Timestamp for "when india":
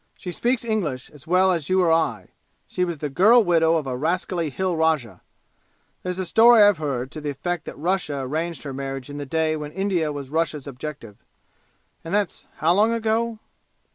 9.55-10.11